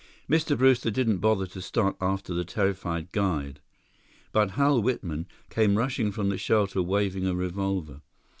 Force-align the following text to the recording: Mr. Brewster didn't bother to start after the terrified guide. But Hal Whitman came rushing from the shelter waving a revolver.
Mr. 0.27 0.57
Brewster 0.57 0.89
didn't 0.89 1.19
bother 1.19 1.45
to 1.45 1.61
start 1.61 1.95
after 2.01 2.33
the 2.33 2.43
terrified 2.43 3.11
guide. 3.11 3.59
But 4.31 4.49
Hal 4.57 4.81
Whitman 4.81 5.27
came 5.51 5.77
rushing 5.77 6.11
from 6.11 6.29
the 6.29 6.39
shelter 6.39 6.81
waving 6.81 7.27
a 7.27 7.35
revolver. 7.35 8.01